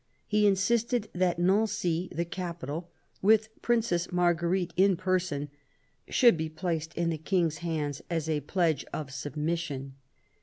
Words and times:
He 0.25 0.47
insisted 0.47 1.09
that 1.13 1.37
Nancy, 1.37 2.09
the 2.11 2.25
capital, 2.25 2.89
with 3.21 3.49
Princess 3.61 4.11
Marguerite 4.11 4.73
in 4.75 4.95
person, 4.97 5.49
should 6.07 6.37
be 6.37 6.49
placed 6.49 6.95
in 6.95 7.11
the 7.11 7.19
King's 7.19 7.59
hands 7.59 8.01
as 8.09 8.27
a 8.27 8.41
pledge 8.41 8.83
of 8.91 9.11
submission. 9.11 9.93